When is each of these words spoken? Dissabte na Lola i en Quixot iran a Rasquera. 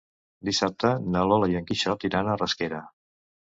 Dissabte 0.47 0.91
na 1.17 1.27
Lola 1.33 1.51
i 1.53 1.59
en 1.61 1.69
Quixot 1.73 2.09
iran 2.11 2.33
a 2.35 2.41
Rasquera. 2.43 2.83